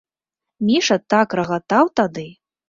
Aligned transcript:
Міша 0.69 0.97
так 1.15 1.35
рагатаў 1.41 1.93
тады! 2.01 2.27